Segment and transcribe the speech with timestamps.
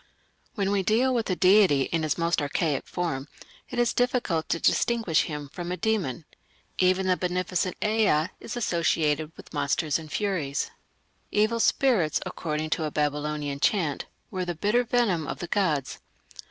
[0.55, 3.27] When we deal with a deity in his most archaic form
[3.69, 6.25] it is difficult to distinguish him from a demon.
[6.79, 10.71] Even the beneficent Ea is associated with monsters and furies.
[11.31, 15.99] "Evil spirits", according to a Babylonian chant, were "the bitter venom of the gods".